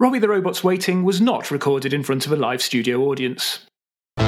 [0.00, 3.66] Robbie the Robot's Waiting was not recorded in front of a live studio audience.
[4.16, 4.24] We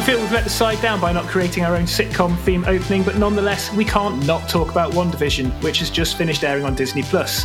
[0.00, 3.16] feel we've let the side down by not creating our own sitcom theme opening, but
[3.16, 7.44] nonetheless, we can't not talk about WandaVision, which has just finished airing on Disney Plus.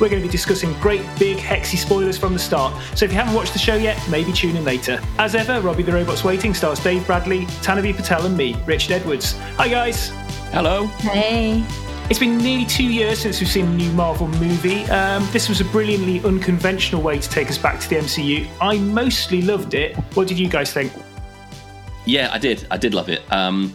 [0.00, 3.18] We're going to be discussing great big hexy spoilers from the start, so if you
[3.18, 5.00] haven't watched the show yet, maybe tune in later.
[5.18, 9.32] As ever, Robbie the Robot's Waiting stars Dave Bradley, Tanavi Patel, and me, Richard Edwards.
[9.56, 10.10] Hi guys!
[10.52, 10.86] Hello.
[10.86, 11.64] Hey.
[12.10, 14.84] It's been nearly two years since we've seen a new Marvel movie.
[14.84, 18.48] Um, this was a brilliantly unconventional way to take us back to the MCU.
[18.62, 19.94] I mostly loved it.
[20.14, 20.90] What did you guys think?
[22.06, 22.66] Yeah, I did.
[22.70, 23.30] I did love it.
[23.30, 23.74] Um,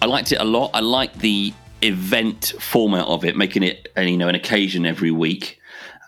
[0.00, 0.70] I liked it a lot.
[0.74, 5.60] I liked the event format of it, making it you know an occasion every week.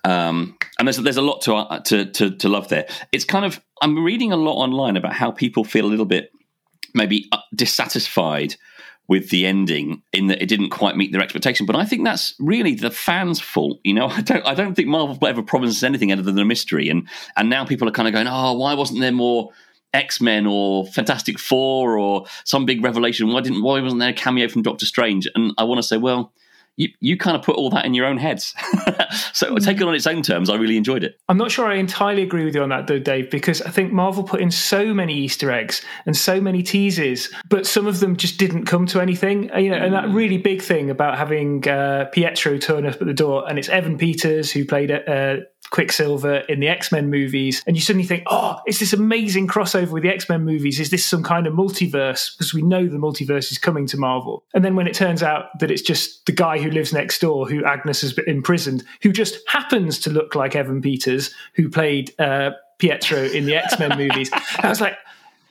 [0.04, 2.86] Um, and there's there's a lot to, uh, to to to love there.
[3.12, 6.30] It's kind of I'm reading a lot online about how people feel a little bit
[6.94, 8.56] maybe uh, dissatisfied
[9.08, 11.64] with the ending in that it didn't quite meet their expectation.
[11.64, 13.80] But I think that's really the fans' fault.
[13.82, 16.88] You know, I don't I don't think Marvel ever promises anything other than a mystery.
[16.88, 19.50] And and now people are kind of going, oh, why wasn't there more
[19.92, 23.32] X Men or Fantastic Four or some big revelation?
[23.32, 25.28] Why didn't why wasn't there a cameo from Doctor Strange?
[25.34, 26.32] And I want to say, well,
[26.78, 28.54] you you kind of put all that in your own heads.
[29.32, 29.62] so mm.
[29.62, 30.48] take it on its own terms.
[30.48, 31.18] I really enjoyed it.
[31.28, 33.92] I'm not sure I entirely agree with you on that though, Dave, because I think
[33.92, 38.16] Marvel put in so many Easter eggs and so many teases, but some of them
[38.16, 39.52] just didn't come to anything.
[39.52, 40.14] Uh, you know, and that mm.
[40.14, 43.98] really big thing about having uh, Pietro turn up at the door, and it's Evan
[43.98, 45.38] Peters who played uh,
[45.70, 49.90] Quicksilver in the X Men movies, and you suddenly think, oh, it's this amazing crossover
[49.90, 50.80] with the X Men movies.
[50.80, 52.36] Is this some kind of multiverse?
[52.36, 54.44] Because we know the multiverse is coming to Marvel.
[54.54, 57.48] And then when it turns out that it's just the guy who lives next door,
[57.48, 62.50] who Agnes has imprisoned, who just happens to look like Evan Peters, who played uh,
[62.78, 64.96] Pietro in the X Men movies, I was like,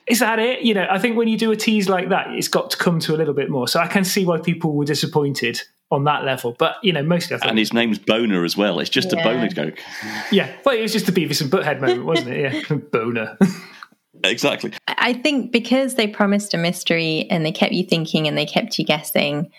[0.06, 0.62] is that it?
[0.62, 2.98] You know, I think when you do a tease like that, it's got to come
[3.00, 3.68] to a little bit more.
[3.68, 5.60] So I can see why people were disappointed
[5.90, 6.54] on that level.
[6.58, 8.80] But you know, mostly I think, and his name's Boner as well.
[8.80, 9.20] It's just yeah.
[9.20, 9.78] a Boner joke.
[10.30, 12.68] Yeah, well, it was just a Beavis and Butthead moment, wasn't it?
[12.68, 13.38] Yeah, Boner.
[14.24, 14.72] exactly.
[14.86, 18.78] I think because they promised a mystery and they kept you thinking and they kept
[18.78, 19.50] you guessing,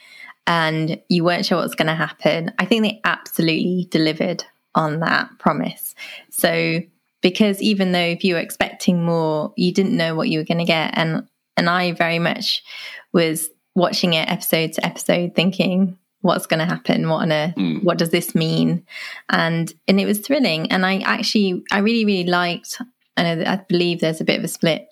[0.46, 2.54] and you weren't sure what's going to happen.
[2.60, 4.44] I think they absolutely delivered
[4.76, 5.96] on that promise.
[6.30, 6.82] So
[7.22, 10.60] because even though if you were expecting more, you didn't know what you were going
[10.60, 12.64] to get, and and I very much
[13.12, 17.08] was watching it episode to episode, thinking what's going to happen?
[17.10, 17.56] What on earth?
[17.56, 17.84] Mm.
[17.84, 18.86] what does this mean?
[19.30, 20.72] And and it was thrilling.
[20.72, 22.82] And i actually i really really liked
[23.18, 24.88] I know I believe there's a bit of a split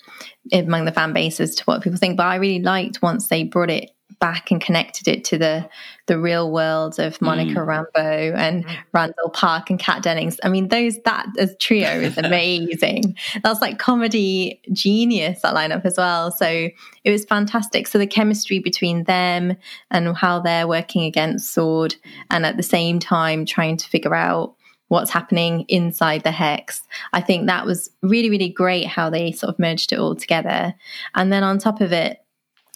[0.52, 3.44] among the fan base as to what people think, but I really liked once they
[3.44, 5.70] brought it back and connected it to the
[6.08, 7.86] the real world of Monica mm.
[7.96, 8.78] Rambeau and mm.
[8.94, 10.40] Randall Park and Kat Dennings.
[10.44, 13.16] I mean, those that as trio is amazing.
[13.44, 16.32] That's like comedy genius that lineup as well.
[16.32, 16.70] So
[17.04, 17.88] it was fantastic.
[17.88, 19.58] So the chemistry between them
[19.92, 21.96] and how they're working against Sword
[22.32, 24.56] and at the same time trying to figure out
[24.88, 26.82] what's happening inside the hex.
[27.12, 30.74] I think that was really, really great how they sort of merged it all together.
[31.14, 32.24] And then on top of it,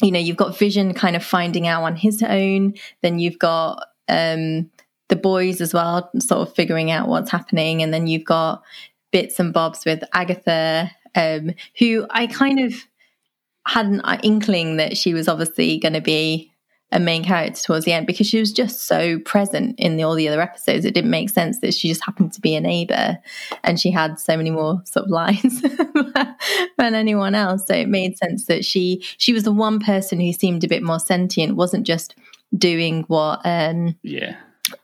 [0.02, 2.74] you know, you've got Vision kind of finding out on his own.
[3.02, 4.70] Then you've got um,
[5.10, 7.82] the boys as well, sort of figuring out what's happening.
[7.82, 8.64] And then you've got
[9.12, 12.74] bits and bobs with Agatha, um, who I kind of
[13.68, 16.51] had an inkling that she was obviously going to be
[16.92, 20.16] a main character towards the end because she was just so present in the, all
[20.16, 20.86] the other episodes.
[20.86, 23.18] It didn't make sense that she just happened to be a neighbor
[23.64, 25.62] and she had so many more sort of lines
[26.78, 27.66] than anyone else.
[27.68, 30.84] So it made sense that she she was the one person who seemed a bit
[30.84, 32.16] more sentient, wasn't just
[32.58, 34.36] doing what um yeah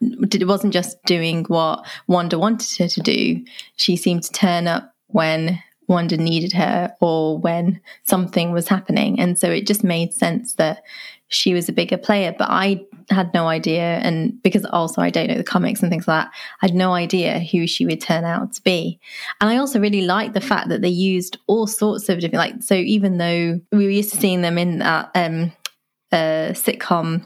[0.01, 3.43] it wasn't just doing what Wanda wanted her to do.
[3.75, 9.19] She seemed to turn up when Wanda needed her or when something was happening.
[9.19, 10.83] And so it just made sense that
[11.29, 13.81] she was a bigger player, but I had no idea.
[13.81, 16.93] And because also I don't know the comics and things like that, I had no
[16.93, 18.99] idea who she would turn out to be.
[19.41, 22.63] And I also really liked the fact that they used all sorts of different, like,
[22.63, 25.51] so even though we were used to seeing them in that um,
[26.11, 27.25] uh, sitcom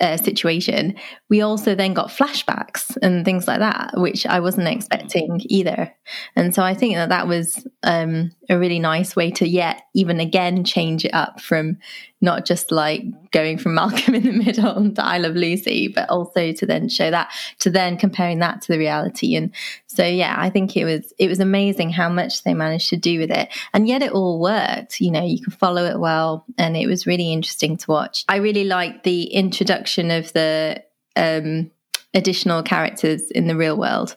[0.00, 0.94] uh, situation,
[1.30, 5.92] we also then got flashbacks and things like that, which I wasn't expecting either.
[6.34, 10.20] And so I think that that was um, a really nice way to yet even
[10.20, 11.78] again change it up from
[12.20, 16.52] not just like going from Malcolm in the Middle to I Love Lucy, but also
[16.52, 19.36] to then show that to then comparing that to the reality.
[19.36, 19.52] And
[19.86, 23.18] so yeah, I think it was it was amazing how much they managed to do
[23.18, 25.00] with it, and yet it all worked.
[25.00, 28.24] You know, you could follow it well, and it was really interesting to watch.
[28.28, 30.82] I really liked the introduction of the
[31.16, 31.70] um,
[32.14, 34.16] additional characters in the real world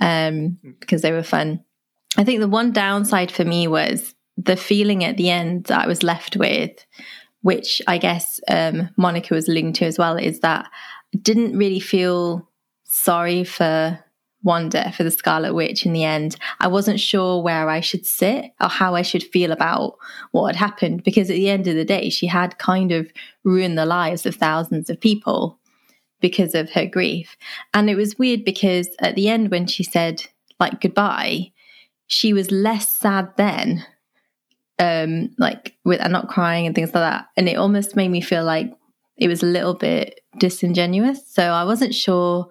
[0.00, 1.64] um, because they were fun.
[2.16, 5.86] I think the one downside for me was the feeling at the end that I
[5.86, 6.84] was left with,
[7.42, 10.66] which I guess um, Monica was alluding to as well, is that
[11.14, 12.48] I didn't really feel
[12.84, 13.98] sorry for
[14.42, 16.36] Wanda for the Scarlet Witch in the end.
[16.60, 19.96] I wasn't sure where I should sit or how I should feel about
[20.30, 23.10] what had happened because at the end of the day, she had kind of
[23.44, 25.58] ruined the lives of thousands of people
[26.20, 27.36] because of her grief.
[27.74, 30.22] And it was weird because at the end, when she said,
[30.58, 31.52] like, goodbye,
[32.06, 33.84] she was less sad then,
[34.80, 37.28] um, like, with and not crying and things like that.
[37.36, 38.72] And it almost made me feel like
[39.16, 41.20] it was a little bit disingenuous.
[41.32, 42.50] So I wasn't sure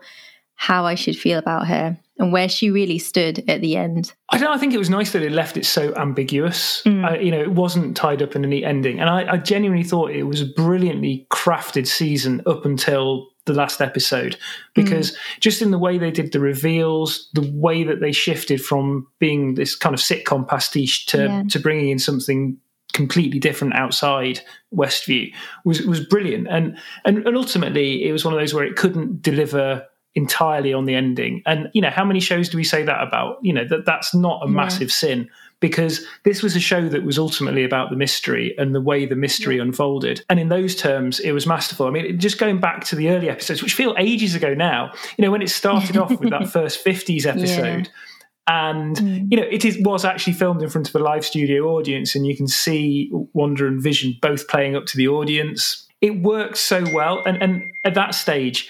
[0.56, 4.14] how I should feel about her and where she really stood at the end.
[4.30, 4.54] I don't know.
[4.54, 6.84] I think it was nice that it left it so ambiguous.
[6.86, 7.24] Mm.
[7.24, 9.00] you know, it wasn't tied up in a neat ending.
[9.00, 13.82] And I, I, genuinely thought it was a brilliantly crafted season up until the last
[13.82, 14.38] episode
[14.74, 15.18] because mm.
[15.40, 19.56] just in the way they did the reveals, the way that they shifted from being
[19.56, 21.44] this kind of sitcom pastiche to, yeah.
[21.50, 22.58] to bringing in something
[22.94, 24.42] completely different outside
[24.74, 25.32] Westview
[25.64, 26.48] was was brilliant.
[26.50, 29.86] And, and and ultimately, it was one of those where it couldn't deliver
[30.16, 31.42] entirely on the ending.
[31.46, 33.38] And you know, how many shows do we say that about?
[33.42, 34.56] You know, that that's not a yeah.
[34.56, 35.30] massive sin
[35.60, 39.16] because this was a show that was ultimately about the mystery and the way the
[39.16, 39.64] mystery yeah.
[39.64, 40.24] unfolded.
[40.30, 41.86] And in those terms, it was masterful.
[41.88, 45.24] I mean, just going back to the early episodes, which feel ages ago now, you
[45.24, 47.88] know, when it started off with that first 50s episode.
[47.88, 47.94] Yeah.
[48.48, 49.32] And mm.
[49.32, 52.26] you know, it is, was actually filmed in front of a live studio audience, and
[52.26, 55.88] you can see Wanda and Vision both playing up to the audience.
[56.02, 58.68] It works so well, and and at that stage,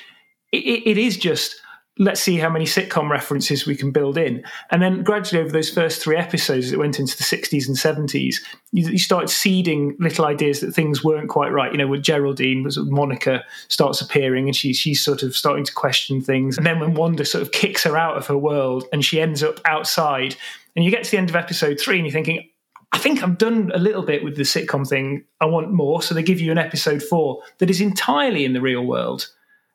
[0.52, 1.62] it, it is just
[2.00, 4.42] let's see how many sitcom references we can build in.
[4.72, 8.38] And then gradually over those first three episodes that went into the 60s and 70s,
[8.72, 11.74] you, you started seeding little ideas that things weren't quite right.
[11.74, 15.74] You know, with Geraldine, was Monica starts appearing and she, she's sort of starting to
[15.74, 16.58] question things.
[16.58, 19.44] And then when Wanda sort of kicks her out of her world and she ends
[19.44, 20.38] up outside,
[20.76, 22.48] and you get to the end of episode three and you're thinking,
[22.94, 25.26] I think I've done a little bit with the sitcom thing.
[25.42, 26.02] I want more.
[26.02, 29.28] So they give you an episode four that is entirely in the real world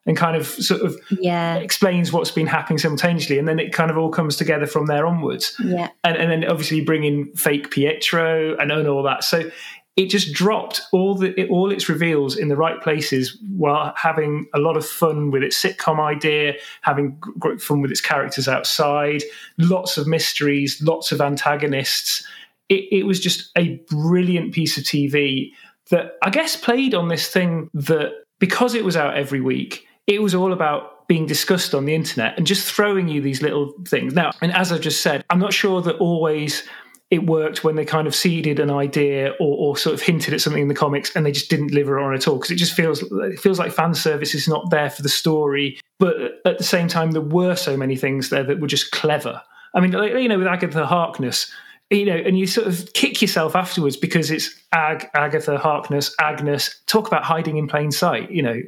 [0.05, 1.55] and kind of sort of yeah.
[1.55, 5.05] explains what's been happening simultaneously and then it kind of all comes together from there
[5.05, 5.55] onwards.
[5.63, 5.89] Yeah.
[6.03, 9.23] And, and then obviously bring in fake pietro and, and all that.
[9.23, 9.49] So
[9.95, 14.45] it just dropped all the it, all its reveals in the right places while having
[14.53, 19.23] a lot of fun with its sitcom idea having great fun with its characters outside
[19.57, 22.25] lots of mysteries lots of antagonists.
[22.67, 25.51] It, it was just a brilliant piece of tv
[25.91, 30.21] that i guess played on this thing that because it was out every week it
[30.21, 34.13] was all about being discussed on the internet and just throwing you these little things.
[34.13, 36.63] Now, and as I just said, I'm not sure that always
[37.11, 40.41] it worked when they kind of seeded an idea or, or sort of hinted at
[40.41, 42.55] something in the comics and they just didn't deliver on it at all because it
[42.55, 45.79] just feels it feels like fan service is not there for the story.
[45.99, 46.15] But
[46.45, 49.41] at the same time, there were so many things there that were just clever.
[49.75, 51.51] I mean, you know, with Agatha Harkness,
[51.91, 56.81] you know, and you sort of kick yourself afterwards because it's Ag, Agatha Harkness, Agnes.
[56.87, 58.31] Talk about hiding in plain sight.
[58.31, 58.59] You know,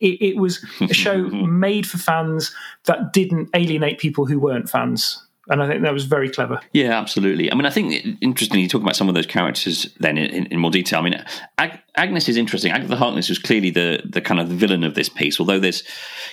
[0.00, 2.54] it, it was a show made for fans
[2.84, 6.60] that didn't alienate people who weren't fans and I think that was very clever.
[6.72, 7.50] Yeah, absolutely.
[7.50, 10.58] I mean, I think interestingly, you talk about some of those characters then in, in
[10.60, 11.00] more detail.
[11.00, 11.24] I mean,
[11.58, 12.70] Ag- Agnes is interesting.
[12.70, 15.82] Agatha Harkness was clearly the the kind of the villain of this piece, although there's,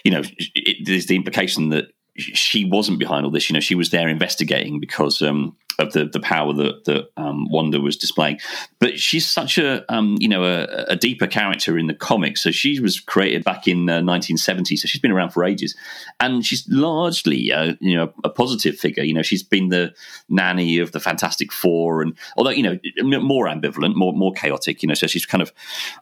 [0.04, 0.22] you know,
[0.54, 1.86] it, there's the implication that
[2.18, 3.50] she wasn't behind all this.
[3.50, 7.48] You know, she was there investigating because um, of the, the power that, that um,
[7.50, 8.40] Wanda was displaying.
[8.80, 12.42] But she's such a um, you know a, a, deeper character in the comics.
[12.42, 15.76] So she was created back in uh, 1970, so she's been around for ages,
[16.20, 19.04] and she's largely uh, you know a positive figure.
[19.04, 19.94] You know, she's been the
[20.30, 22.80] nanny of the Fantastic Four, and although you know
[23.20, 24.82] more ambivalent, more more chaotic.
[24.82, 25.54] You know, so she's kind of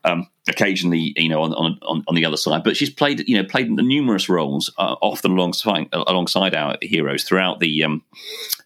[0.06, 3.48] um, occasionally you know on, on on the other side, but she's played you know
[3.48, 8.04] played numerous roles, uh, often alongside alongside our heroes throughout the um,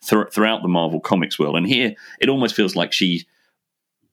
[0.06, 1.56] th- throughout the Marvel Comics world.
[1.56, 3.26] And here, it almost feels like she,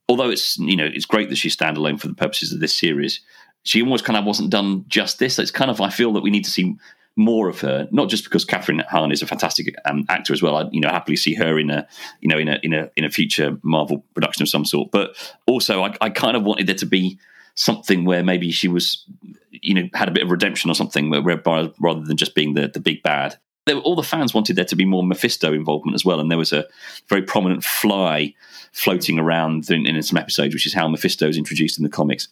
[0.08, 3.20] although it's you know it's great that she's standalone for the purposes of this series,
[3.62, 5.38] she almost kind of wasn't done justice.
[5.38, 6.76] It's kind of I feel that we need to see
[7.16, 10.56] more of her, not just because Kathryn Hahn is a fantastic um, actor as well.
[10.56, 11.86] I you know happily see her in a
[12.20, 15.16] you know in a in a in a future Marvel production of some sort, but
[15.46, 17.18] also I, I kind of wanted there to be
[17.54, 19.04] something where maybe she was
[19.50, 21.40] you know had a bit of redemption or something where, where
[21.80, 24.76] rather than just being the the big bad there, all the fans wanted there to
[24.76, 26.66] be more Mephisto involvement as well, and there was a
[27.08, 28.32] very prominent fly
[28.72, 32.28] floating around in, in some episodes, which is how Mephisto is introduced in the comics.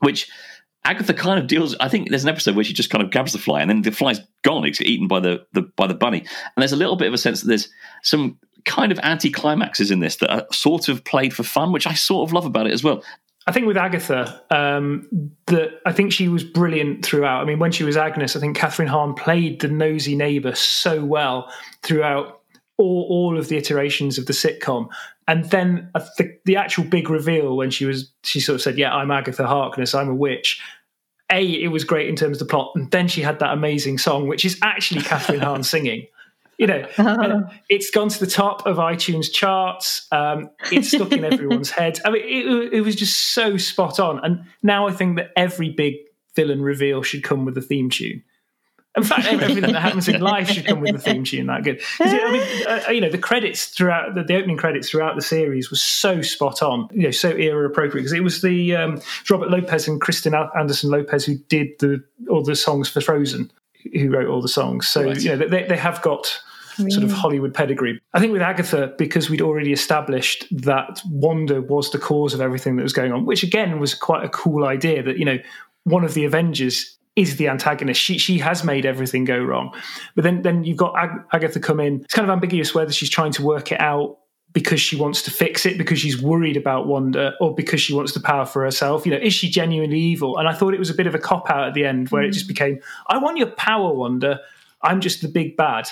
[0.00, 0.28] Which
[0.84, 1.76] Agatha kind of deals.
[1.78, 3.82] I think there's an episode where she just kind of grabs the fly, and then
[3.82, 4.64] the fly's gone.
[4.64, 7.18] It's eaten by the, the by the bunny, and there's a little bit of a
[7.18, 7.68] sense that there's
[8.02, 11.86] some kind of anti climaxes in this that are sort of played for fun, which
[11.86, 13.04] I sort of love about it as well.
[13.46, 17.42] I think with Agatha, um, that I think she was brilliant throughout.
[17.42, 21.04] I mean, when she was Agnes, I think Kathryn Hahn played the nosy neighbour so
[21.04, 22.42] well throughout
[22.78, 24.88] all, all of the iterations of the sitcom.
[25.26, 28.94] And then the, the actual big reveal when she was she sort of said, "Yeah,
[28.94, 29.94] I'm Agatha Harkness.
[29.94, 30.60] I'm a witch."
[31.30, 33.98] A, it was great in terms of the plot, and then she had that amazing
[33.98, 36.06] song, which is actually Kathryn Hahn singing.
[36.58, 37.42] You know, oh.
[37.68, 40.06] it's gone to the top of iTunes charts.
[40.12, 41.98] Um, it's stuck in everyone's head.
[42.04, 44.24] I mean, it, it was just so spot on.
[44.24, 45.94] And now I think that every big
[46.36, 48.22] villain reveal should come with a theme tune.
[48.94, 51.80] In fact, everything that happens in life should come with a theme tune that good.
[51.98, 55.70] I mean, uh, you know, the credits throughout the, the, opening credits throughout the series
[55.70, 59.50] was so spot on, you know, so era appropriate because it was the um, Robert
[59.50, 63.50] Lopez and Kristen Anderson Lopez who did the all the songs for Frozen,
[63.92, 64.88] who wrote all the songs.
[64.88, 65.20] So right.
[65.20, 66.40] you know, they, they have got
[66.76, 68.00] sort of Hollywood pedigree.
[68.14, 72.76] I think with Agatha, because we'd already established that Wanda was the cause of everything
[72.76, 75.38] that was going on, which again was quite a cool idea that, you know,
[75.84, 78.00] one of the Avengers is the antagonist.
[78.00, 79.74] She she has made everything go wrong.
[80.14, 82.00] But then then you've got Ag- Agatha come in.
[82.02, 84.18] It's kind of ambiguous whether she's trying to work it out
[84.52, 88.12] because she wants to fix it, because she's worried about Wanda, or because she wants
[88.12, 89.06] the power for herself.
[89.06, 90.38] You know, is she genuinely evil?
[90.38, 92.22] And I thought it was a bit of a cop out at the end where
[92.22, 92.28] mm.
[92.28, 94.40] it just became, I want your power, Wanda.
[94.82, 95.88] I'm just the big bad.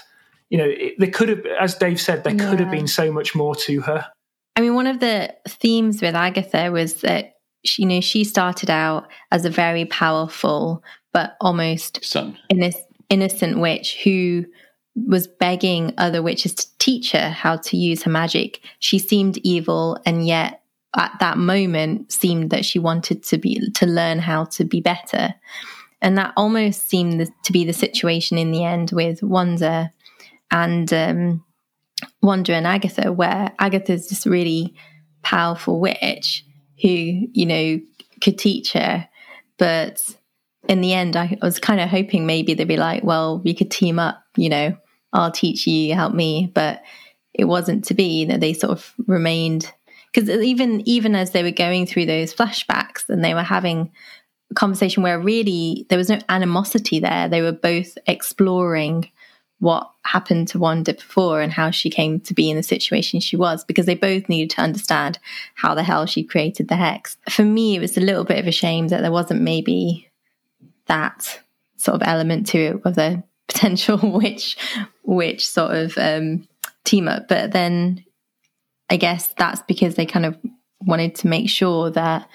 [0.50, 2.50] You know, it, there could have, as Dave said, there yeah.
[2.50, 4.06] could have been so much more to her.
[4.56, 8.70] I mean, one of the themes with Agatha was that she, you know she started
[8.70, 12.38] out as a very powerful but almost Son.
[13.08, 14.44] innocent witch who
[14.94, 18.60] was begging other witches to teach her how to use her magic.
[18.78, 20.62] She seemed evil, and yet
[20.96, 25.34] at that moment seemed that she wanted to be to learn how to be better.
[26.02, 29.92] And that almost seemed to be the situation in the end with Wanda
[30.50, 31.44] and um,
[32.22, 34.74] Wanda and Agatha, where Agatha's this really
[35.22, 36.44] powerful witch
[36.80, 37.80] who, you know,
[38.20, 39.06] could teach her,
[39.58, 40.00] but
[40.68, 43.70] in the end, I was kind of hoping maybe they'd be like, well, we could
[43.70, 44.76] team up, you know,
[45.12, 46.50] I'll teach you, help me.
[46.54, 46.82] But
[47.34, 49.72] it wasn't to be, know, they sort of remained
[50.12, 53.92] because even even as they were going through those flashbacks and they were having
[54.50, 57.28] a conversation where really there was no animosity there.
[57.28, 59.10] They were both exploring
[59.60, 63.36] what happened to Wanda before and how she came to be in the situation she
[63.36, 65.18] was because they both needed to understand
[65.54, 67.18] how the hell she created the hex.
[67.28, 70.08] For me, it was a little bit of a shame that there wasn't maybe
[70.86, 71.40] that
[71.76, 74.56] sort of element to it the potential which
[75.02, 76.46] which sort of um,
[76.84, 77.28] team up.
[77.28, 78.04] But then
[78.88, 80.36] I guess that's because they kind of
[80.80, 82.28] wanted to make sure that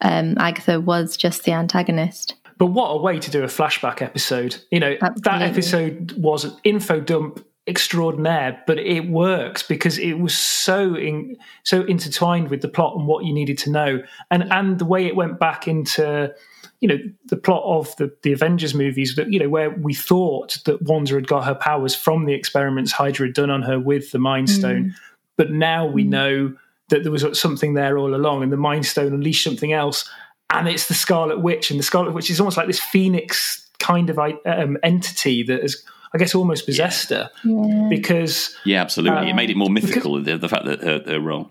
[0.00, 2.34] um, Agatha was just the antagonist.
[2.58, 4.56] But what a way to do a flashback episode.
[4.70, 5.22] You know, Absolutely.
[5.22, 11.36] that episode was an info dump extraordinaire, but it works because it was so in,
[11.64, 15.06] so intertwined with the plot and what you needed to know, and and the way
[15.06, 16.32] it went back into
[16.80, 20.58] you know the plot of the, the Avengers movies that you know where we thought
[20.64, 24.10] that Wanda had got her powers from the experiments Hydra had done on her with
[24.10, 24.94] the Mind Stone, mm.
[25.36, 26.08] but now we mm.
[26.08, 26.56] know
[26.88, 30.08] that there was something there all along, and the Mind Stone unleashed something else,
[30.50, 34.10] and it's the Scarlet Witch, and the Scarlet Witch is almost like this phoenix kind
[34.10, 35.82] of um, entity that has.
[36.14, 37.24] I guess almost possessed yeah.
[37.24, 37.88] her yeah.
[37.90, 39.28] because yeah, absolutely.
[39.28, 40.18] it made it more mythical.
[40.18, 41.50] Because, the, the, fact that her, her role.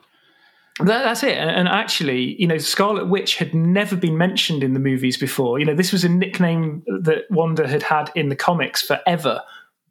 [0.79, 1.37] That, that's it.
[1.37, 5.57] And actually, you know, Scarlet Witch had never been mentioned in the movies before.
[5.57, 9.41] You know, this was a nickname that Wanda had had in the comics forever,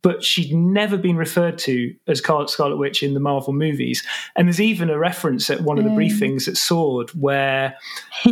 [0.03, 4.03] but she'd never been referred to as Scarlet Witch in the Marvel movies.
[4.37, 7.77] And there's even a reference at one of the briefings at Sword where.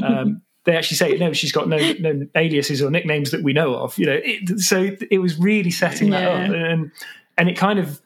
[0.02, 3.74] Um, they actually say no she's got no no aliases or nicknames that we know
[3.74, 6.20] of you know it, so it was really setting yeah.
[6.20, 6.92] that up and
[7.36, 8.00] and it kind of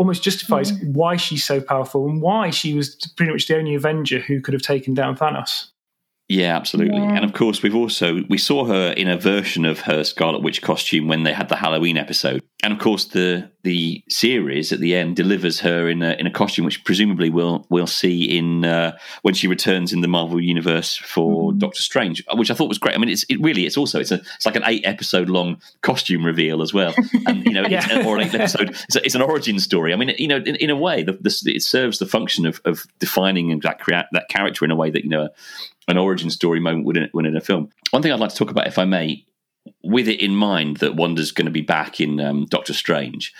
[0.00, 0.94] almost justifies mm.
[0.94, 4.54] why she's so powerful and why she was pretty much the only Avenger who could
[4.54, 5.66] have taken down Thanos.
[6.30, 6.96] Yeah, absolutely.
[6.96, 7.16] Yeah.
[7.16, 10.62] And of course, we've also we saw her in a version of her Scarlet Witch
[10.62, 12.40] costume when they had the Halloween episode.
[12.62, 16.30] And of course, the the series at the end delivers her in a in a
[16.30, 20.96] costume which presumably we'll we'll see in uh, when she returns in the Marvel universe
[20.96, 21.58] for mm.
[21.58, 22.94] Doctor Strange, which I thought was great.
[22.94, 25.60] I mean, it's it really it's also it's a it's like an eight episode long
[25.80, 26.94] costume reveal as well,
[27.26, 27.84] and you know, yeah.
[27.90, 28.70] it's, or an eight episode.
[28.70, 29.92] It's, a, it's, an origin story.
[29.92, 32.60] I mean, you know, in, in a way, the, the, it serves the function of
[32.64, 35.30] of defining that that character in a way that you know
[35.90, 37.68] an origin story moment within, within a film.
[37.90, 39.24] One thing I'd like to talk about, if I may,
[39.82, 43.34] with it in mind that Wanda's going to be back in um, Doctor Strange,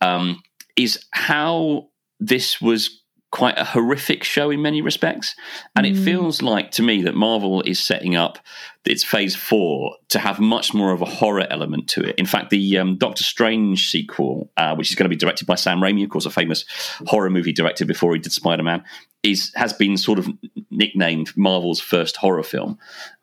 [0.00, 0.42] um,
[0.76, 1.88] is how
[2.20, 3.01] this was
[3.32, 5.34] quite a horrific show in many respects.
[5.74, 5.90] And mm.
[5.90, 8.38] it feels like to me that Marvel is setting up
[8.84, 12.14] its phase four to have much more of a horror element to it.
[12.18, 15.54] In fact, the um, Doctor Strange sequel, uh, which is going to be directed by
[15.54, 16.64] Sam Raimi, of course, a famous
[17.06, 18.84] horror movie director before he did Spider Man,
[19.22, 20.28] is has been sort of
[20.70, 22.78] nicknamed Marvel's first horror film.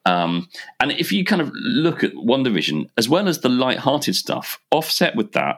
[0.05, 0.47] Um,
[0.79, 5.15] and if you kind of look at WandaVision, as well as the light-hearted stuff, offset
[5.15, 5.57] with that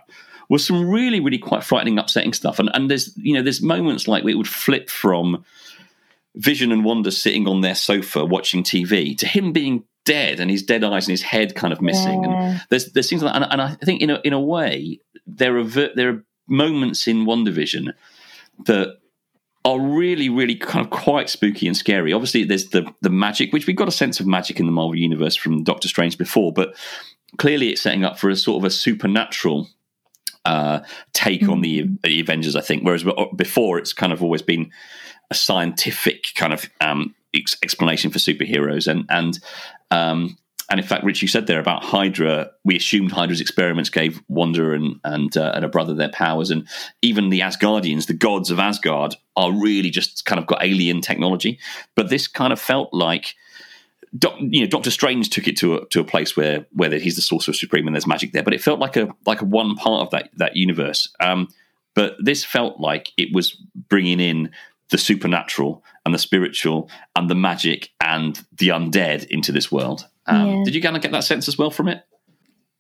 [0.52, 2.60] was some really, really quite frightening, upsetting stuff.
[2.60, 5.46] And and there's you know there's moments like it would flip from
[6.36, 10.62] Vision and Wanda sitting on their sofa watching TV to him being dead and his
[10.62, 12.24] dead eyes and his head kind of missing.
[12.24, 12.30] Yeah.
[12.30, 13.44] And there's there's things like that.
[13.44, 17.26] And, and, I think in a in a way there are there are moments in
[17.26, 17.94] WandaVision
[18.66, 18.98] that
[19.64, 22.12] are really, really kind of quite spooky and scary.
[22.12, 24.98] Obviously, there's the the magic, which we've got a sense of magic in the Marvel
[24.98, 26.76] universe from Doctor Strange before, but
[27.38, 29.70] clearly it's setting up for a sort of a supernatural
[30.46, 30.82] uh,
[31.14, 31.52] take mm-hmm.
[31.52, 32.02] on the, mm.
[32.02, 32.56] the, Avengers.
[32.56, 33.06] I think, whereas
[33.36, 34.72] before it's kind of always been
[35.30, 39.40] a scientific kind of um, ex- explanation for superheroes, and and
[39.92, 40.38] um,
[40.70, 42.50] and in fact, Rich, you said there about Hydra.
[42.64, 46.68] We assumed Hydra's experiments gave Wanda and and, uh, and a brother their powers, and
[47.02, 51.60] even the Asgardians, the gods of Asgard, are really just kind of got alien technology.
[51.96, 53.36] But this kind of felt like.
[54.40, 57.22] You know, Doctor Strange took it to a, to a place where where he's the
[57.22, 60.02] sorcerer supreme and there's magic there, but it felt like a like a one part
[60.02, 61.14] of that that universe.
[61.20, 61.48] Um,
[61.94, 63.52] but this felt like it was
[63.90, 64.52] bringing in
[64.90, 70.08] the supernatural and the spiritual and the magic and the undead into this world.
[70.26, 70.64] Um, yeah.
[70.66, 72.04] Did you kind of get that sense as well from it?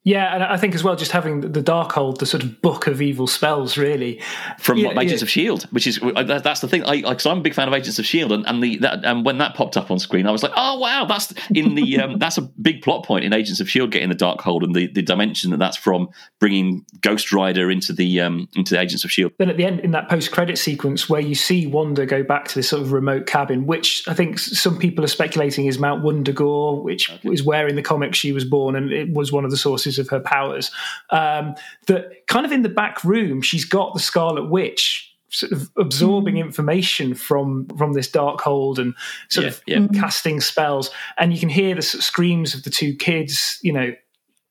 [0.03, 3.03] Yeah, and I think as well, just having the Darkhold, the sort of book of
[3.03, 4.19] evil spells, really
[4.57, 5.25] from yeah, Agents yeah.
[5.25, 6.83] of Shield, which is uh, that's the thing.
[6.85, 9.23] I, because I'm a big fan of Agents of Shield, and, and the that, and
[9.23, 12.17] when that popped up on screen, I was like, oh wow, that's in the um,
[12.17, 15.03] that's a big plot point in Agents of Shield getting the Darkhold and the, the
[15.03, 19.33] dimension that that's from bringing Ghost Rider into the um, into the Agents of Shield.
[19.37, 22.47] Then at the end, in that post credit sequence where you see Wanda go back
[22.47, 26.03] to this sort of remote cabin, which I think some people are speculating is Mount
[26.03, 27.29] Wundagore, which okay.
[27.29, 29.90] is where in the comics she was born, and it was one of the sources
[29.99, 30.71] of her powers.
[31.09, 31.55] Um,
[31.87, 36.35] that kind of in the back room, she's got the Scarlet Witch sort of absorbing
[36.35, 36.39] mm.
[36.39, 38.93] information from from this Darkhold and
[39.29, 39.99] sort yeah, of yeah.
[39.99, 43.71] casting spells and you can hear the sort of screams of the two kids you
[43.71, 43.93] know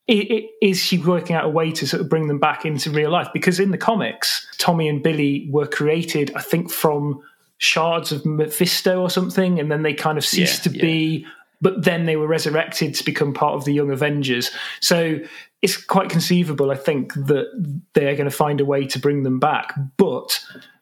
[0.07, 2.91] it, it, is she working out a way to sort of bring them back into
[2.91, 7.21] real life because in the comics tommy and billy were created i think from
[7.59, 11.27] shards of mephisto or something and then they kind of ceased yeah, to be
[11.61, 14.51] but then they were resurrected to become part of the Young Avengers.
[14.81, 15.19] So
[15.63, 17.47] it's quite conceivable, I think, that
[17.93, 19.75] they're going to find a way to bring them back.
[19.97, 20.41] But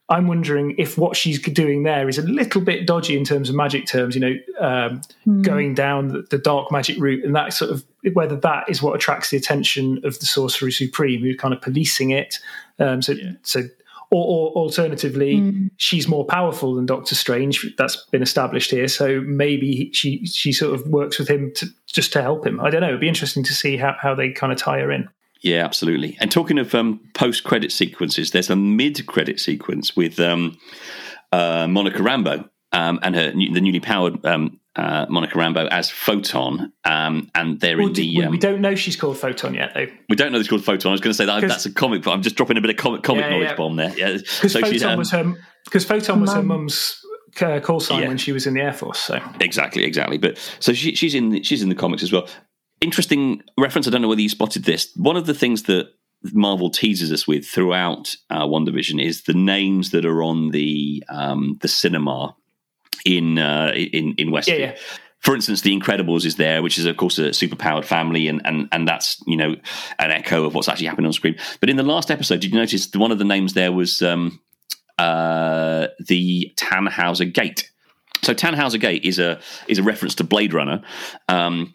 [0.08, 3.56] I'm wondering if what she's doing there is a little bit dodgy in terms of
[3.56, 5.42] magic terms, you know, um, mm.
[5.42, 8.94] going down the, the, dark magic route, and that sort of whether that is what
[8.94, 12.38] attracts the attention of the Sorcerer Supreme, who's kind of policing it.
[12.78, 13.32] Um, so, yeah.
[13.42, 13.64] so
[14.10, 15.70] or, or alternatively, mm.
[15.76, 17.74] she's more powerful than Doctor Strange.
[17.76, 18.88] That's been established here.
[18.88, 22.60] So maybe she she sort of works with him to, just to help him.
[22.60, 22.88] I don't know.
[22.88, 25.08] It'd be interesting to see how, how they kind of tie her in.
[25.40, 26.16] Yeah, absolutely.
[26.20, 30.58] And talking of um, post credit sequences, there's a mid credit sequence with um,
[31.32, 36.72] uh, Monica Rambeau um, and her the newly powered um, uh, Monica Rambeau as Photon,
[36.84, 38.22] um, and they're well, in the.
[38.22, 39.86] Um, we don't know she's called Photon yet, though.
[40.08, 40.90] We don't know she's called Photon.
[40.90, 42.70] I was going to say that that's a comic, but I'm just dropping a bit
[42.70, 43.56] of comic, comic yeah, knowledge yeah.
[43.56, 43.98] bomb there.
[43.98, 47.04] Yeah, because so Photon um, was her because Photon was her mum's
[47.40, 48.08] uh, call sign yeah.
[48.08, 49.00] when she was in the Air Force.
[49.00, 50.16] So exactly, exactly.
[50.16, 52.28] But so she, she's in she's in the comics as well.
[52.80, 53.88] Interesting reference.
[53.88, 54.92] I don't know whether you spotted this.
[54.94, 55.88] One of the things that
[56.22, 61.58] Marvel teases us with throughout uh, WandaVision is the names that are on the um,
[61.62, 62.36] the cinema
[63.04, 64.58] in uh, in in Westview.
[64.58, 64.76] Yeah, yeah
[65.20, 68.68] for instance, The Incredibles is there, which is of course a superpowered family, and and
[68.72, 69.56] and that's you know
[69.98, 71.36] an echo of what's actually happening on screen.
[71.60, 74.40] But in the last episode, did you notice one of the names there was um,
[74.96, 77.70] uh, the Tannhauser Gate?
[78.22, 80.82] So Tannhauser Gate is a is a reference to Blade Runner.
[81.28, 81.74] Um,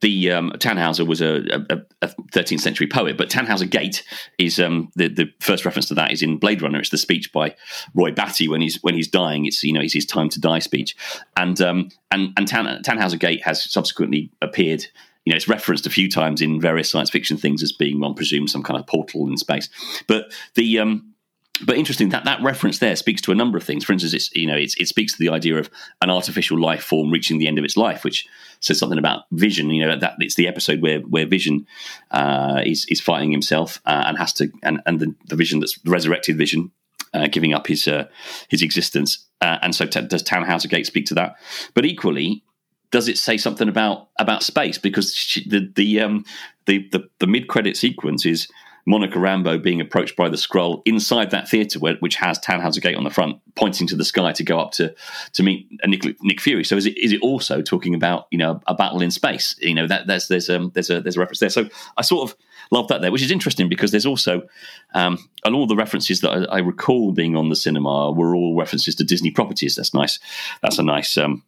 [0.00, 4.02] the um, Tannhauser was a, a, a, 13th century poet, but Tannhauser Gate
[4.38, 6.78] is um, the the first reference to that is in Blade Runner.
[6.78, 7.54] It's the speech by
[7.94, 9.46] Roy Batty when he's when he's dying.
[9.46, 10.96] It's you know it's his time to die speech,
[11.36, 14.86] and um, and and Tan, Tannhauser Gate has subsequently appeared
[15.24, 18.14] you know, it's referenced a few times in various science fiction things as being, one
[18.14, 19.70] presumes, some kind of portal in space.
[20.06, 21.13] But the um,
[21.62, 23.84] but interesting that that reference there speaks to a number of things.
[23.84, 25.70] For instance, it's you know it's, it speaks to the idea of
[26.02, 28.26] an artificial life form reaching the end of its life, which
[28.60, 29.70] says something about Vision.
[29.70, 31.66] You know that it's the episode where where Vision
[32.10, 35.78] uh, is is fighting himself uh, and has to and and the, the Vision that's
[35.84, 36.72] resurrected Vision
[37.14, 38.06] uh, giving up his uh,
[38.48, 39.24] his existence.
[39.40, 41.36] Uh, and so, t- does Tannhauser Gate speak to that?
[41.74, 42.42] But equally,
[42.90, 44.78] does it say something about about space?
[44.78, 46.24] Because she, the the um,
[46.66, 48.48] the the, the mid credit sequence is
[48.86, 53.04] Monica Rambeau being approached by the Skrull inside that theatre, which has Tannhauser Gate on
[53.04, 54.94] the front, pointing to the sky to go up to
[55.32, 56.64] to meet Nick, Nick Fury.
[56.64, 59.56] So is it is it also talking about you know a battle in space?
[59.60, 61.50] You know that there's there's um, there's a there's a reference there.
[61.50, 62.36] So I sort of
[62.70, 64.42] love that there, which is interesting because there's also
[64.94, 68.56] um, and all the references that I, I, recall being on the cinema were all
[68.56, 69.76] references to Disney properties.
[69.76, 70.18] That's nice.
[70.62, 71.42] That's a nice um,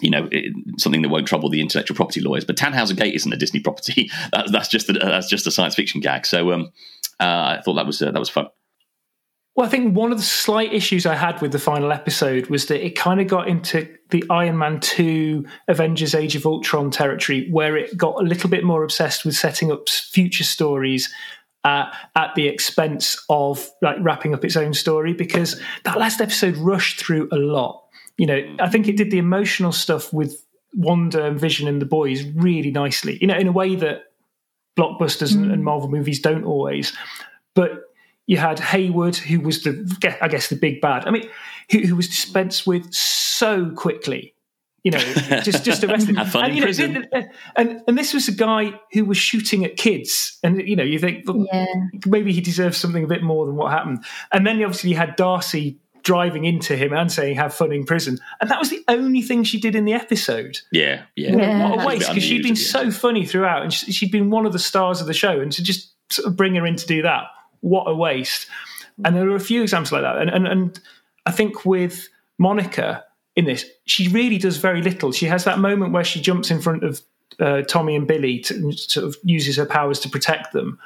[0.00, 0.28] you know,
[0.78, 2.44] something that won't trouble the intellectual property lawyers.
[2.44, 4.10] But Tannhauser Gate isn't a Disney property.
[4.32, 6.26] that, that's just a, that's just a science fiction gag.
[6.26, 6.72] So, um,
[7.20, 8.48] Uh, I thought that was uh, that was fun.
[9.54, 12.66] Well, I think one of the slight issues I had with the final episode was
[12.66, 17.50] that it kind of got into the Iron Man 2 Avengers Age of Ultron territory,
[17.50, 21.12] where it got a little bit more obsessed with setting up future stories
[21.64, 21.84] uh,
[22.16, 26.98] at the expense of like wrapping up its own story because that last episode rushed
[26.98, 27.81] through a lot.
[28.18, 30.44] You know, I think it did the emotional stuff with
[30.74, 34.04] Wanda and Vision and the boys really nicely, you know, in a way that
[34.76, 35.42] blockbusters mm.
[35.42, 36.92] and, and Marvel movies don't always.
[37.54, 37.92] But
[38.26, 41.06] you had Hayward, who was the, I guess, the big bad.
[41.06, 41.28] I mean,
[41.70, 44.34] who, who was dispensed with so quickly.
[44.84, 44.98] You know,
[45.42, 46.16] just just arrested.
[46.16, 47.06] Have fun and, in prison.
[47.12, 47.22] Know,
[47.54, 50.98] and and this was a guy who was shooting at kids, and you know, you
[50.98, 51.66] think well, yeah.
[52.06, 54.04] maybe he deserves something a bit more than what happened.
[54.32, 58.18] And then obviously you had Darcy driving into him and saying "Have fun in prison,"
[58.40, 60.60] and that was the only thing she did in the episode.
[60.70, 61.36] Yeah, yeah.
[61.36, 61.70] yeah.
[61.70, 64.58] What a waste because she'd been so funny throughout, and she'd been one of the
[64.58, 67.24] stars of the show, and to just sort of bring her in to do that
[67.62, 68.46] what a waste.
[69.04, 70.18] And there are a few examples like that.
[70.18, 70.80] And, and, and
[71.24, 75.12] I think with Monica in this, she really does very little.
[75.12, 77.00] She has that moment where she jumps in front of
[77.40, 80.78] uh, Tommy and Billy to sort of uses her powers to protect them.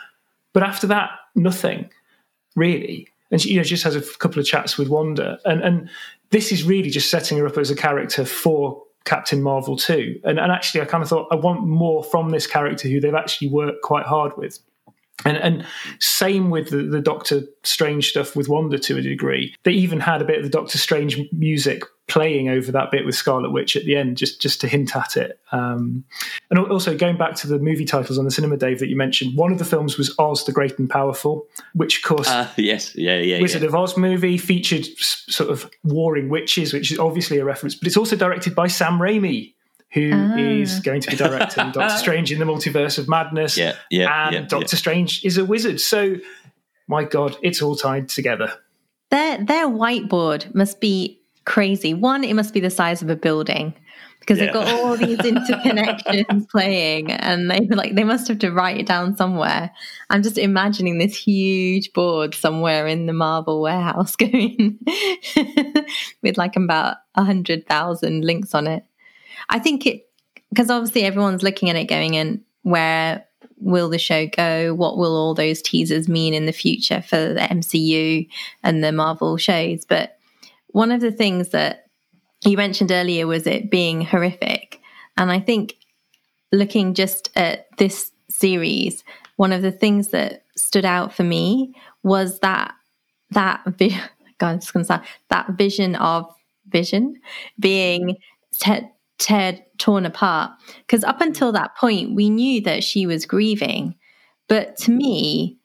[0.52, 1.90] But after that, nothing
[2.54, 3.08] really.
[3.30, 5.38] And she you know, just has a couple of chats with Wanda.
[5.44, 5.90] And, and
[6.30, 10.20] this is really just setting her up as a character for Captain Marvel too.
[10.24, 13.14] And, and actually, I kind of thought I want more from this character who they've
[13.14, 14.58] actually worked quite hard with.
[15.24, 15.66] And, and
[15.98, 19.54] same with the, the, Doctor Strange stuff with Wanda to a degree.
[19.62, 23.14] They even had a bit of the Doctor Strange music playing over that bit with
[23.14, 25.40] Scarlet Witch at the end, just just to hint at it.
[25.52, 26.04] Um,
[26.50, 29.36] and also going back to the movie titles on the cinema, Dave, that you mentioned,
[29.36, 32.94] one of the films was Oz the Great and Powerful, which of course, uh, yes,
[32.94, 33.68] yeah, yeah, Wizard yeah.
[33.68, 37.96] of Oz movie featured sort of warring witches, which is obviously a reference, but it's
[37.96, 39.54] also directed by Sam Raimi,
[39.96, 40.36] who ah.
[40.36, 43.56] is going to be directing Doctor Strange in the Multiverse of Madness.
[43.56, 44.78] Yeah, yeah, and yeah, Doctor yeah.
[44.78, 45.80] Strange is a wizard.
[45.80, 46.16] So,
[46.86, 48.52] my God, it's all tied together.
[49.10, 51.94] Their their whiteboard must be crazy.
[51.94, 53.72] One, it must be the size of a building
[54.20, 54.46] because yeah.
[54.46, 58.86] they've got all these interconnections playing, and they like they must have to write it
[58.86, 59.70] down somewhere.
[60.10, 64.78] I'm just imagining this huge board somewhere in the Marvel warehouse going
[66.22, 68.84] with like about a hundred thousand links on it.
[69.48, 70.08] I think it
[70.50, 73.24] because obviously everyone's looking at it going in where
[73.58, 74.74] will the show go?
[74.74, 78.28] What will all those teasers mean in the future for the MCU
[78.62, 79.84] and the Marvel shows?
[79.84, 80.18] But
[80.68, 81.86] one of the things that
[82.44, 84.80] you mentioned earlier was it being horrific.
[85.16, 85.76] And I think
[86.52, 89.04] looking just at this series,
[89.36, 92.74] one of the things that stood out for me was that
[93.30, 94.00] that vi-
[94.38, 96.26] God, it's gonna sound, that vision of
[96.68, 97.20] vision
[97.58, 98.16] being
[98.52, 100.52] te- teared torn apart.
[100.78, 103.94] Because up until that point we knew that she was grieving.
[104.48, 105.58] But to me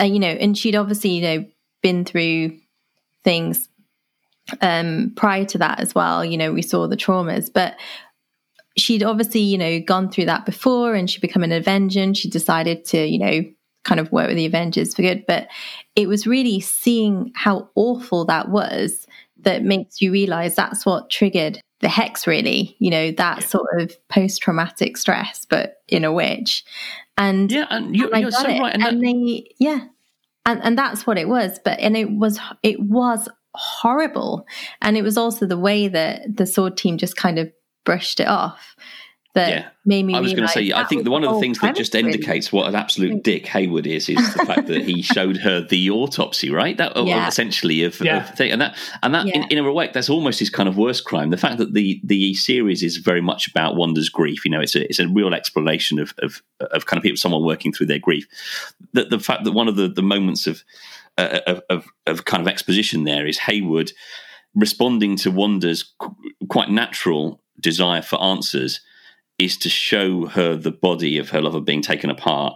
[0.00, 1.44] uh, you know and she'd obviously you know
[1.82, 2.58] been through
[3.24, 3.68] things
[4.60, 6.24] um prior to that as well.
[6.24, 7.52] You know we saw the traumas.
[7.52, 7.76] But
[8.76, 12.28] she'd obviously you know gone through that before and she'd become an avenger and she
[12.28, 13.42] decided to you know
[13.84, 15.24] kind of work with the avengers for good.
[15.26, 15.48] But
[15.96, 19.06] it was really seeing how awful that was
[19.40, 23.46] that makes you realize that's what triggered the hex really you know that yeah.
[23.46, 26.64] sort of post-traumatic stress but in a witch
[27.16, 28.60] and yeah and you, are so it.
[28.60, 29.84] right and, and they yeah
[30.46, 34.46] and and that's what it was but and it was it was horrible
[34.82, 37.50] and it was also the way that the sword team just kind of
[37.84, 38.76] brushed it off
[39.38, 39.68] that yeah.
[39.84, 40.14] made me.
[40.14, 42.52] I was going to say, I think the, one of the things that just indicates
[42.52, 46.50] what an absolute dick Hayward is is the fact that he showed her the autopsy,
[46.50, 46.76] right?
[46.76, 47.28] That yeah.
[47.28, 48.28] essentially of, yeah.
[48.28, 50.76] of thing, and that and that in, in, a way that's almost his kind of
[50.76, 51.30] worst crime.
[51.30, 54.44] The fact that the the series is very much about Wanda's grief.
[54.44, 57.44] You know, it's a it's a real exploration of of, of kind of people, someone
[57.44, 58.26] working through their grief.
[58.94, 60.64] That the fact that one of the the moments of
[61.16, 63.92] uh, of, of, of kind of exposition there is Hayward
[64.54, 65.94] responding to Wanda's
[66.48, 68.80] quite natural desire for answers
[69.38, 72.54] is to show her the body of her lover being taken apart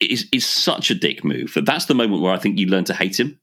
[0.00, 1.52] is is such a dick move.
[1.54, 3.38] That that's the moment where I think you learn to hate him.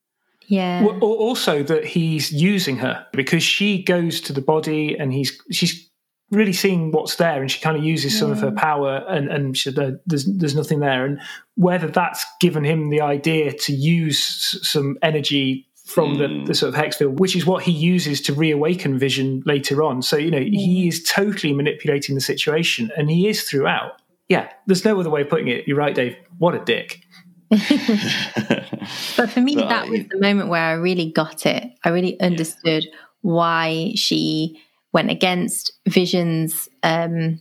[0.48, 0.84] Yeah.
[0.84, 5.90] Well, also that he's using her because she goes to the body and he's she's
[6.32, 8.20] really seeing what's there and she kind of uses yeah.
[8.20, 11.20] some of her power and and she, uh, there's there's nothing there and
[11.56, 16.18] whether that's given him the idea to use some energy from mm.
[16.18, 19.82] the, the, sort of hex field, which is what he uses to reawaken Vision later
[19.82, 20.02] on.
[20.02, 20.50] So, you know, mm.
[20.50, 24.02] he is totally manipulating the situation and he is throughout.
[24.28, 25.66] Yeah, there's no other way of putting it.
[25.66, 26.18] You're right, Dave.
[26.38, 27.00] What a dick.
[27.50, 31.72] but for me, but that was the moment where I really got it.
[31.86, 32.92] I really understood yeah.
[33.22, 37.40] why she went against Vision's um,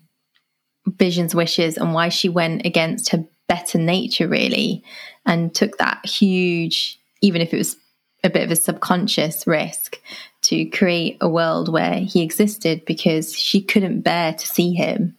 [0.86, 4.84] Vision's wishes and why she went against her better nature, really,
[5.24, 7.76] and took that huge, even if it was
[8.26, 10.00] a bit of a subconscious risk,
[10.42, 15.16] to create a world where he existed because she couldn't bear to see him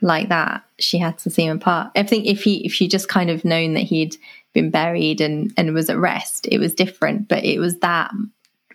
[0.00, 0.62] like that.
[0.78, 1.92] She had to see him apart.
[1.96, 4.16] I think if he if she just kind of known that he'd
[4.52, 7.28] been buried and and was at rest, it was different.
[7.28, 8.10] But it was that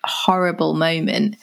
[0.03, 1.35] horrible moment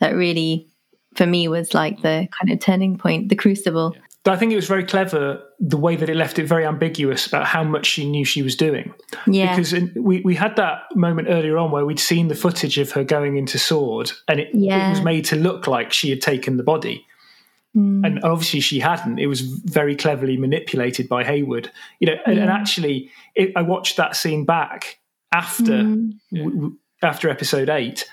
[0.00, 0.66] that really
[1.14, 3.96] for me was like the kind of turning point, the crucible.
[4.32, 7.46] I think it was very clever the way that it left it very ambiguous about
[7.46, 8.94] how much she knew she was doing.
[9.26, 9.54] Yeah.
[9.54, 13.04] Because we, we had that moment earlier on where we'd seen the footage of her
[13.04, 14.86] going into Sword and it, Yeah.
[14.86, 17.04] it was made to look like she had taken the body.
[17.76, 18.06] Mm.
[18.06, 19.18] And obviously she hadn't.
[19.18, 21.70] It was very cleverly manipulated by Hayward.
[22.00, 25.00] You know, and, and actually, it, I watched that scene back
[25.32, 26.12] after Mm.
[26.32, 28.08] w- after episode eight,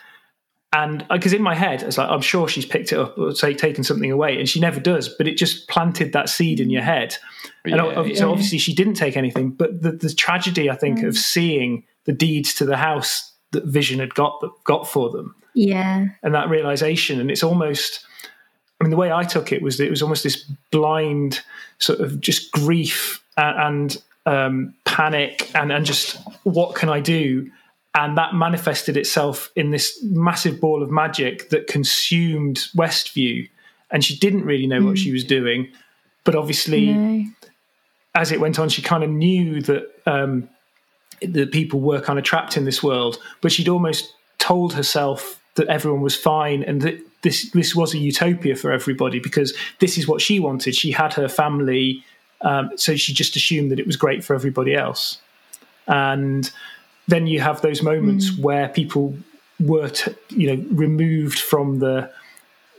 [0.74, 3.54] and because in my head, it's like I'm sure she's picked it up or say
[3.54, 5.10] taken something away, and she never does.
[5.10, 7.18] But it just planted that seed in your head,
[7.66, 8.16] Yeah, o- yeah.
[8.18, 9.52] so obviously she didn't take anything.
[9.52, 11.08] But the, the tragedy, I think, Mm.
[11.10, 16.06] of seeing the deeds to the house that Vision had got got for them, Yeah.
[16.24, 18.06] and that realization, and it's almost.
[18.80, 21.42] I mean, the way I took it was that it was almost this blind
[21.78, 27.48] sort of just grief and, and um, panic and, and just what can I do?
[27.94, 33.50] And that manifested itself in this massive ball of magic that consumed Westview.
[33.92, 35.70] And she didn't really know what she was doing.
[36.24, 37.26] But obviously, No.
[38.16, 40.48] as it went on, she kind of knew that um,
[41.22, 45.68] the people were kind of trapped in this world, but she'd almost told herself that
[45.68, 50.08] everyone was fine and that this this was a utopia for everybody because this is
[50.08, 50.76] what she wanted.
[50.76, 52.04] She had her family,
[52.42, 55.20] um, so she just assumed that it was great for everybody else.
[55.88, 56.50] And
[57.12, 59.16] then you have those moments where people
[59.60, 62.12] were, t- you know, removed from the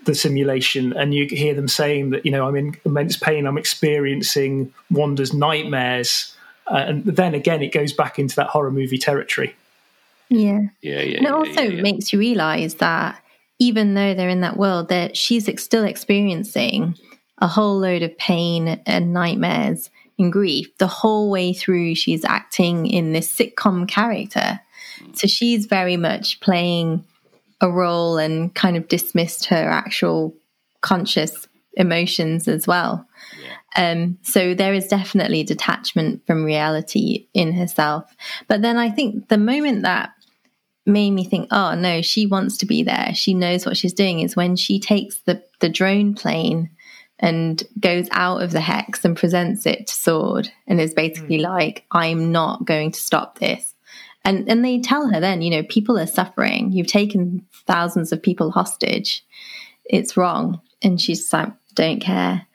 [0.05, 3.57] the simulation and you hear them saying that you know i'm in immense pain i'm
[3.57, 6.35] experiencing wanda's nightmares
[6.67, 9.55] uh, and then again it goes back into that horror movie territory
[10.29, 10.63] Yeah.
[10.81, 11.19] Yeah, yeah.
[11.19, 11.83] And it yeah, also yeah, yeah.
[11.83, 13.23] makes you realize that
[13.59, 16.97] even though they're in that world, that she's ex- still experiencing
[17.39, 21.95] a whole load of pain and nightmares and grief the whole way through.
[21.95, 24.61] She's acting in this sitcom character,
[25.15, 27.05] so she's very much playing
[27.61, 30.35] a role and kind of dismissed her actual
[30.81, 33.07] conscious emotions as well.
[33.77, 38.15] Um, so there is definitely detachment from reality in herself.
[38.49, 40.11] But then I think the moment that
[40.85, 43.13] made me think, oh no, she wants to be there.
[43.15, 46.71] She knows what she's doing is when she takes the, the drone plane
[47.23, 51.45] and goes out of the hex and presents it to Sword and is basically hmm.
[51.45, 53.75] like, I'm not going to stop this.
[54.25, 56.73] And and they tell her then, you know, people are suffering.
[56.73, 59.25] You've taken thousands of people hostage.
[59.85, 60.61] It's wrong.
[60.83, 62.47] And she's like, don't care.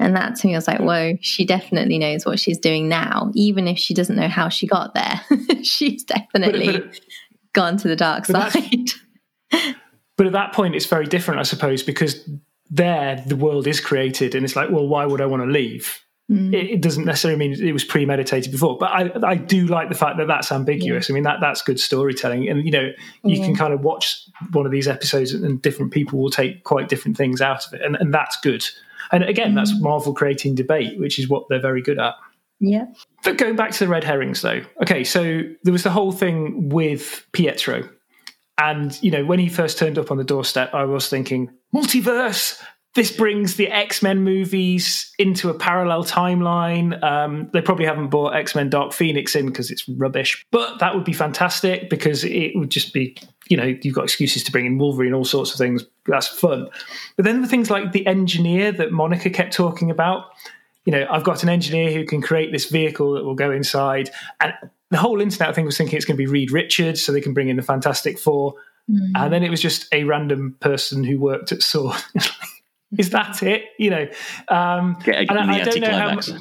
[0.00, 0.86] And that to me was like, hmm.
[0.86, 4.66] whoa, she definitely knows what she's doing now, even if she doesn't know how she
[4.66, 5.20] got there.
[5.62, 7.00] she's definitely but-
[7.52, 8.90] gone to the dark But side.
[10.16, 12.28] but at that point it's very different i suppose because
[12.70, 16.00] there the world is created and it's like well why would i want to leave
[16.30, 16.52] Mm.
[16.52, 19.94] it, it doesn't necessarily mean it was premeditated before but i i do like the
[19.94, 22.92] fact that that's ambiguous i mean that that's good storytelling and you know
[23.24, 24.20] you can kind of watch
[24.52, 27.80] one of these episodes and different people will take quite different things out of it
[27.80, 28.62] and, and that's good
[29.10, 29.80] and again that's Mm.
[29.80, 32.14] marvel creating debate which is what they're very good at
[32.60, 32.84] yeah.
[33.24, 34.60] but going back to the red herrings, though.
[34.82, 37.88] Okay, so there was the whole thing with Pietro.
[38.58, 42.60] And, you know, when he first turned up on the doorstep, I was thinking, multiverse!
[42.94, 47.00] This brings the X Men movies into a parallel timeline.
[47.04, 50.94] Um, they probably haven't brought X Men Dark Phoenix in because it's rubbish, but that
[50.94, 53.16] would be fantastic because it would just be,
[53.48, 55.84] you know, you've got excuses to bring in Wolverine, all sorts of things.
[56.06, 56.68] That's fun.
[57.14, 60.24] But then the things like the engineer that Monica kept talking about,
[60.84, 64.10] you know, I've got an engineer who can create this vehicle that will go inside.
[64.40, 64.54] And
[64.90, 67.34] the whole internet thing was thinking it's going to be Reed Richards, so they can
[67.34, 68.54] bring in the Fantastic Four.
[69.14, 72.00] And then it was just a random person who worked at Sword.
[72.98, 73.64] Is that it?
[73.78, 74.08] You know,
[74.48, 76.28] um, Get a, and I- I don't know how anticlimax.
[76.30, 76.38] mu-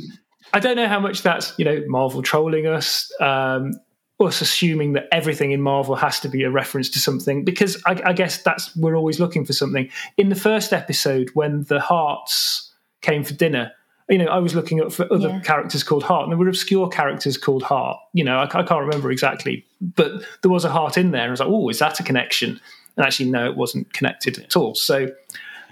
[0.54, 3.74] I don't know how much that's you know Marvel trolling us, um,
[4.22, 7.44] us assuming that everything in Marvel has to be a reference to something.
[7.44, 9.90] Because I, I guess that's we're always looking for something.
[10.16, 13.74] In the first episode, when the Harts came for dinner,
[14.10, 15.40] you know, I was looking up for other Yeah.
[15.42, 17.98] characters called Hart, and there were obscure characters called Hart.
[18.14, 21.22] You know, I, I can't remember exactly, but there was a Hart in there.
[21.22, 22.60] And I was like, oh, is that a connection?
[22.96, 24.76] And actually, no, it wasn't connected at all.
[24.76, 25.10] So.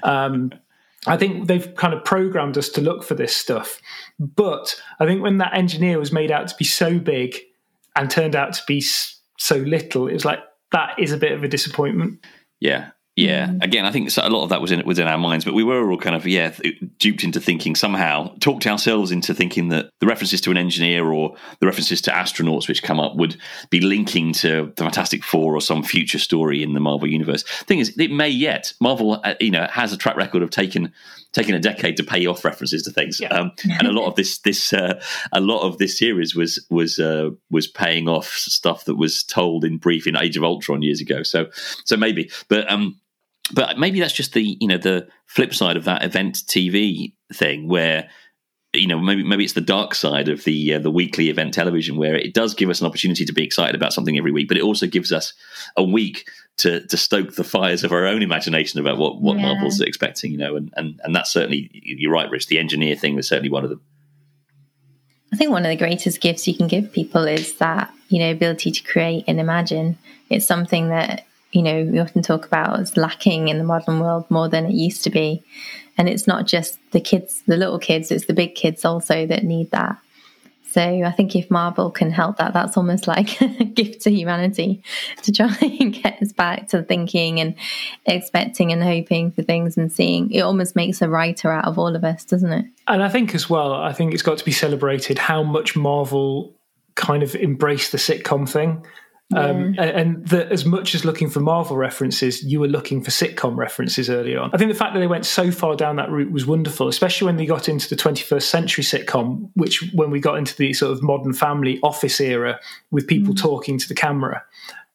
[0.04, 0.52] Um,
[1.08, 3.80] I think they've kind of programmed us to look for this stuff.
[4.20, 7.38] But I think when that engineer was made out to be so big
[7.96, 8.84] and turned out to be
[9.38, 10.40] so little, it was like,
[10.72, 12.26] that is a bit of a disappointment.
[12.60, 12.90] Yeah.
[13.16, 13.64] Yeah, mm.
[13.64, 15.64] again, I think a lot of that was in was in our minds, but we
[15.64, 16.54] were all kind of yeah
[16.98, 21.34] duped into thinking somehow, talked ourselves into thinking that the references to an engineer or
[21.62, 23.38] the references to astronauts which come up would
[23.70, 27.44] be linking to the Fantastic Four or some future story in the Marvel universe.
[27.44, 28.74] Thing is, it may yet.
[28.82, 30.92] Marvel, uh, you know, has a track record of taking
[31.32, 33.30] taking a decade to pay off references to things, yeah.
[33.30, 35.02] um, and a lot of this this uh,
[35.32, 39.64] a lot of this series was was uh, was paying off stuff that was told
[39.64, 41.24] in brief in Age of Ultron years ago.
[41.24, 41.46] So
[41.86, 43.00] so maybe, but um,
[43.54, 47.68] but maybe that's just the you know the flip side of that event TV thing
[47.68, 48.10] where
[48.74, 51.98] you know maybe maybe it's the dark side of the uh, the weekly event television
[51.98, 54.58] where it does give us an opportunity to be excited about something every week, but
[54.58, 55.34] it also gives us
[55.78, 56.28] a week
[56.58, 59.54] to to stoke the fires of our own imagination about what what yeah.
[59.54, 62.48] Marvel's expecting, you know, and and and that's certainly you're right, Rich.
[62.48, 63.82] The engineer thing was certainly one of them.
[65.34, 68.32] I think one of the greatest gifts you can give people is that you know
[68.32, 69.98] ability to create and imagine.
[70.30, 74.30] It's something that you know, we often talk about as lacking in the modern world
[74.30, 75.44] more than it used to be.
[75.98, 79.44] And it's not just the kids, the little kids, it's the big kids also that
[79.44, 79.98] need that.
[80.76, 84.84] So I think if Marvel can help that, that's almost like a gift to humanity
[85.24, 87.56] to try and get us back to thinking and
[88.06, 90.30] expecting and hoping for things and seeing.
[90.32, 92.66] It almost makes a writer out of all of us, doesn't it?
[92.90, 96.54] And I think as well, I think it's got to be celebrated how much Marvel
[96.96, 98.86] kind of embraced the sitcom thing.
[99.34, 99.84] Um, yeah.
[99.86, 104.08] and that as much as looking for Marvel references, you were looking for sitcom references
[104.08, 104.52] early on.
[104.54, 107.26] I think the fact that they went so far down that route was wonderful, especially
[107.26, 110.92] when they got into the 21st century sitcom, which when we got into the sort
[110.92, 112.60] of modern family office era
[112.92, 113.38] with people mm.
[113.38, 114.44] talking to the camera.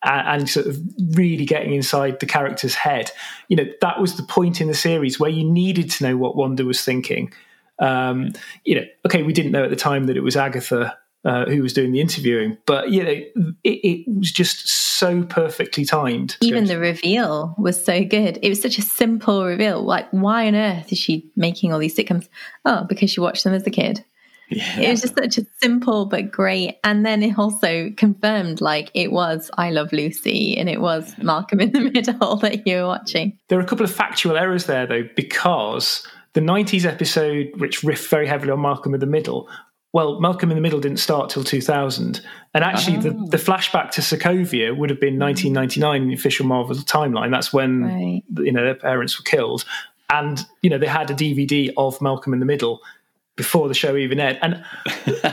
[0.02, 0.78] And, and sort of
[1.10, 3.10] really getting inside the character's head,
[3.48, 6.36] you know, that was the point in the series where you needed to know what
[6.36, 7.34] Wanda was thinking.
[7.80, 8.32] Um,
[8.64, 11.62] you know, okay, we didn't know at the time that it was Agatha uh, who
[11.62, 12.56] was doing the interviewing.
[12.66, 13.10] But you know,
[13.64, 16.36] it, it was just so perfectly timed.
[16.40, 18.38] Even the reveal was so good.
[18.42, 19.82] It was such a simple reveal.
[19.82, 22.28] Like, why on earth is she making all these sitcoms?
[22.64, 24.04] Oh, because she watched them as a kid.
[24.50, 24.80] Yeah.
[24.80, 26.78] It was just such a simple but great.
[26.82, 31.60] And then it also confirmed like it was I Love Lucy and it was Malcolm
[31.60, 33.38] in the Middle that you were watching.
[33.48, 38.08] There are a couple of factual errors there though, because the 90s episode, which riffed
[38.08, 39.48] very heavily on Malcolm in the Middle,
[39.92, 42.20] well, Malcolm in the Middle didn't start till 2000.
[42.54, 43.00] And actually, oh.
[43.00, 45.20] the, the flashback to Sokovia would have been mm.
[45.20, 47.30] 1999 in the official Marvel timeline.
[47.30, 48.22] That's when, right.
[48.38, 49.64] you know, their parents were killed.
[50.08, 52.80] And, you know, they had a DVD of Malcolm in the Middle
[53.36, 54.38] before the show even aired.
[54.42, 54.64] And,
[54.96, 55.24] okay,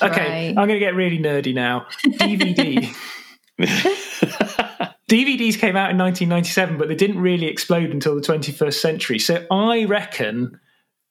[0.00, 0.48] right.
[0.48, 1.86] I'm going to get really nerdy now.
[2.04, 2.94] DVD.
[5.08, 9.18] DVDs came out in 1997, but they didn't really explode until the 21st century.
[9.18, 10.60] So I reckon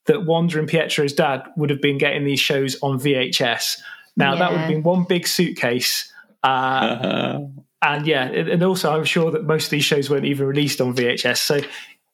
[0.08, 3.80] that Wanda and Pietro's dad would have been getting these shows on VHS.
[4.16, 4.40] Now yeah.
[4.40, 6.12] that would have been one big suitcase.
[6.44, 7.40] Uh, uh-huh.
[7.82, 10.96] And yeah, and also I'm sure that most of these shows weren't even released on
[10.96, 11.38] VHS.
[11.38, 11.62] So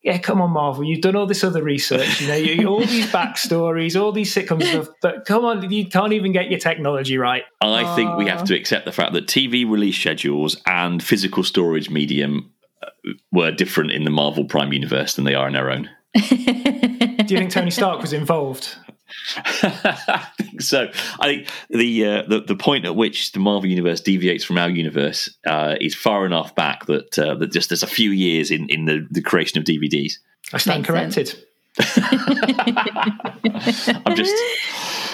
[0.03, 3.05] yeah, come on, Marvel, you've done all this other research, you know, you, all these
[3.07, 7.43] backstories, all these sitcom stuff, but come on, you can't even get your technology right.
[7.61, 11.89] I think we have to accept the fact that TV release schedules and physical storage
[11.89, 12.51] medium
[12.83, 12.89] uh,
[13.31, 15.89] were different in the Marvel Prime universe than they are in our own.
[16.29, 18.75] Do you think Tony Stark was involved?
[19.63, 20.89] I think so.
[21.19, 24.69] I think the, uh, the the point at which the Marvel universe deviates from our
[24.69, 28.69] universe uh, is far enough back that uh, that just there's a few years in
[28.69, 30.13] in the, the creation of DVDs.
[30.51, 31.35] I stand corrected.
[34.05, 34.35] I'm just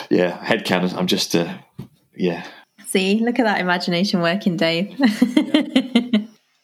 [0.10, 0.94] yeah head headcanon.
[0.96, 1.54] I'm just uh,
[2.16, 2.46] yeah.
[2.88, 4.90] See, look at that imagination working, Dave.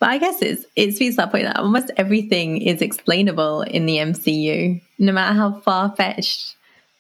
[0.06, 3.88] But I guess it's it speaks to that point that almost everything is explainable in
[3.88, 6.56] the MCU, no matter how far fetched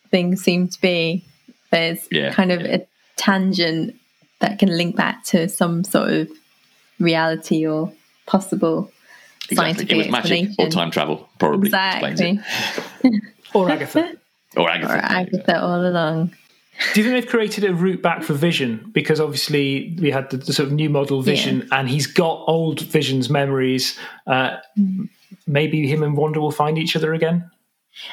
[0.09, 1.23] things seem to be.
[1.69, 2.77] There's yeah, kind of yeah.
[2.77, 2.79] a
[3.15, 3.93] tangent
[4.39, 6.31] that can link back to some sort of
[6.99, 7.93] reality or
[8.25, 8.91] possible
[9.51, 9.55] exactly.
[9.55, 12.39] scientific it was magic or time travel, probably exactly.
[13.53, 14.13] or Agatha.
[14.57, 14.93] Or Agatha.
[14.93, 16.35] Or Agatha all along.
[16.93, 18.89] Do you think they've created a route back for Vision?
[18.93, 21.79] Because obviously we had the, the sort of new model Vision, yeah.
[21.79, 23.97] and he's got old Vision's memories.
[24.27, 24.57] Uh,
[25.47, 27.49] maybe him and Wanda will find each other again.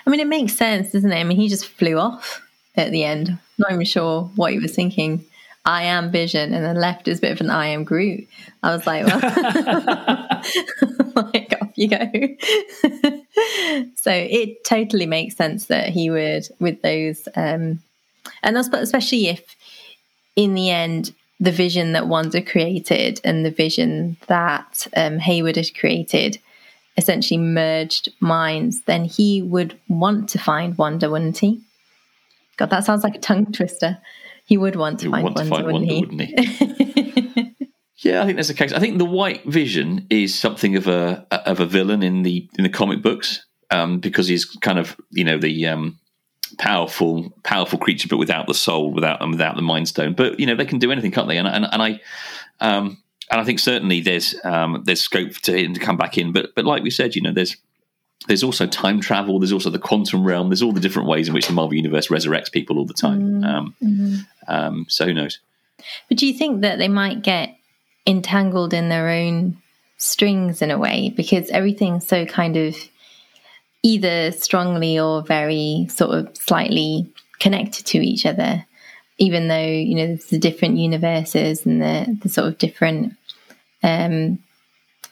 [0.07, 1.19] I mean, it makes sense, doesn't it?
[1.19, 2.41] I mean, he just flew off
[2.77, 3.37] at the end.
[3.59, 5.25] Not even sure what he was thinking.
[5.65, 8.27] I am Vision, and then left is a bit of an I am Groot.
[8.63, 9.21] I was like, well,
[11.33, 11.99] like off you go.
[13.95, 17.81] so it totally makes sense that he would, with those um,
[18.43, 19.57] and that's especially if
[20.37, 25.75] in the end the vision that Wanda created and the vision that um, Hayward had
[25.75, 26.39] created
[26.97, 31.61] essentially merged minds, then he would want to find Wanda, wouldn't he?
[32.59, 33.99] God, that sounds like a tongue twister.
[34.45, 37.33] He would want to, find, want Wanda, to find Wanda, wouldn't he?
[38.03, 38.73] Yeah, I think that's the case.
[38.73, 42.65] I think the White Vision is something of a of a villain in the in
[42.65, 45.99] the comic books um, because he's kind of you know the um,
[46.59, 50.15] powerful powerful creature, but without the soul, without and without the Mind Stone.
[50.15, 51.39] But you know they can do anything, can't they?
[51.39, 52.01] And and, and I
[52.61, 56.33] um, and I think certainly there's um, there's scope to him to come back in.
[56.33, 57.57] But but like we said, you know there's
[58.29, 59.39] there's also time travel.
[59.39, 60.49] There's also the quantum realm.
[60.49, 63.45] There's all the different ways in which the Marvel universe resurrects people all the time.
[63.45, 64.17] Um, mm-hmm.
[64.49, 65.39] Um, so who knows?
[66.09, 67.57] But do you think that they might get
[68.07, 69.57] entangled in their own
[69.97, 72.77] strings in a way because everything's so kind of
[73.83, 78.65] either strongly or very sort of slightly connected to each other
[79.19, 83.15] even though you know the different universes and the, the sort of different
[83.83, 84.39] um,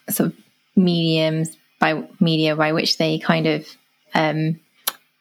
[0.09, 0.37] sort of
[0.77, 3.67] mediums by media by which they kind of
[4.15, 4.59] um,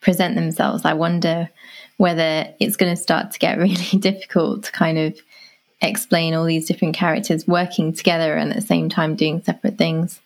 [0.02, 1.50] present themselves i wonder
[1.98, 5.20] whether it's going to start to get really difficult to kind of
[5.82, 10.20] explain all these different characters working together and at the same time doing separate things.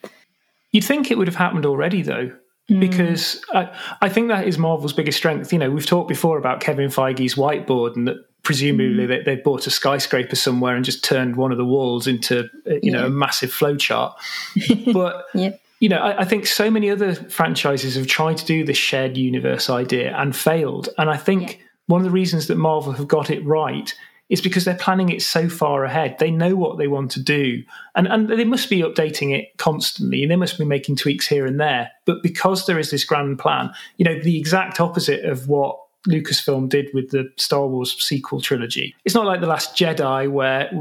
[0.71, 2.31] You'd think it would have happened already, though,
[2.69, 2.79] mm.
[2.79, 3.69] because I,
[4.01, 5.51] I think that is Marvel's biggest strength.
[5.51, 9.07] You know, we've talked before about Kevin Feige's whiteboard and that presumably mm.
[9.07, 12.79] they, they bought a skyscraper somewhere and just turned one of the walls into, you
[12.83, 12.91] yeah.
[12.93, 14.13] know, a massive flowchart.
[14.93, 15.61] but yep.
[15.79, 19.17] you know, I, I, think so many other franchises have tried to do this shared
[19.17, 20.89] universe idea and failed.
[20.97, 21.63] And I think yeah.
[21.87, 23.93] one of the reasons that Marvel have got it right
[24.29, 26.17] is because they're planning it so far ahead.
[26.17, 27.63] They know what they want to do,
[27.95, 31.45] and and they must be updating it constantly, and they must be making tweaks here
[31.45, 31.91] and there.
[32.05, 36.69] But because there is this grand plan, you know, the exact opposite of what Lucasfilm
[36.69, 38.95] did with the Star Wars sequel trilogy.
[39.05, 40.71] It's not like the Last Jedi where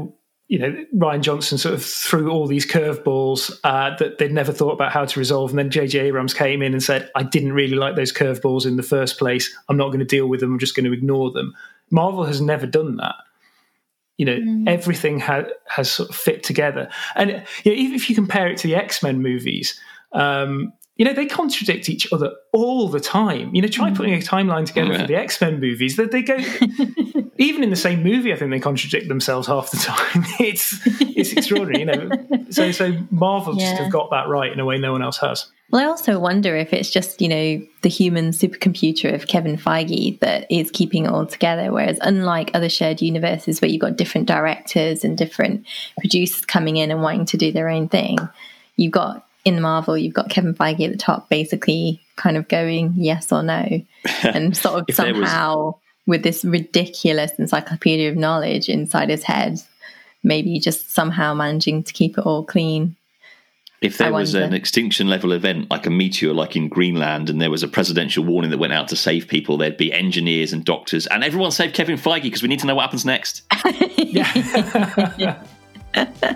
[0.47, 4.73] you know Rian Johnson sort of threw all these curveballs uh, that they'd never thought
[4.73, 5.99] about how to resolve, and then J.J.
[5.99, 9.55] Abrams came in and said, "I didn't really like those curveballs in the first place.
[9.69, 10.53] I'm not going to deal with them.
[10.53, 11.53] I'm just going to ignore them."
[11.91, 13.15] Marvel has never done that
[14.17, 14.67] you know mm.
[14.67, 17.31] everything ha- has sort of fit together and
[17.63, 19.79] you know, even if you compare it to the x-men movies
[20.13, 23.95] um, you know they contradict each other all the time you know try mm.
[23.95, 25.01] putting a timeline together yeah.
[25.01, 26.43] for the x-men movies that they, they
[27.13, 30.79] go even in the same movie i think they contradict themselves half the time it's
[31.01, 33.71] it's extraordinary you know so so marvel yeah.
[33.71, 36.19] just have got that right in a way no one else has well, I also
[36.19, 41.05] wonder if it's just, you know, the human supercomputer of Kevin Feige that is keeping
[41.05, 41.71] it all together.
[41.71, 45.65] Whereas, unlike other shared universes where you've got different directors and different
[45.97, 48.19] producers coming in and wanting to do their own thing,
[48.75, 52.93] you've got in Marvel, you've got Kevin Feige at the top, basically kind of going
[52.95, 53.81] yes or no,
[54.23, 55.75] and sort of somehow was...
[56.05, 59.61] with this ridiculous encyclopedia of knowledge inside his head,
[60.23, 62.95] maybe just somehow managing to keep it all clean
[63.83, 67.51] if there was an extinction level event like a meteor like in greenland and there
[67.51, 71.05] was a presidential warning that went out to save people there'd be engineers and doctors
[71.07, 73.43] and everyone save kevin feige because we need to know what happens next
[73.97, 75.13] yeah.
[75.17, 75.43] yeah.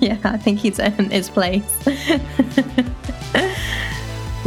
[0.00, 1.64] yeah i think he's earned his place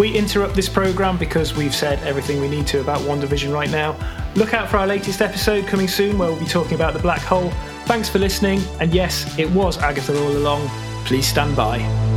[0.02, 3.95] we interrupt this program because we've said everything we need to about WandaVision right now.
[4.34, 7.22] Look out for our latest episode coming soon where we'll be talking about the black
[7.22, 7.52] hole.
[7.86, 10.68] Thanks for listening, and yes, it was Agatha all along.
[11.06, 12.11] Please stand by.